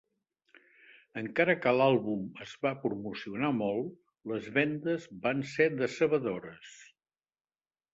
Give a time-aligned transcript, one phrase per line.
[1.21, 3.95] Encara que l'àlbum es va promocionar molt,
[4.35, 6.79] les vendes van ser decebedores.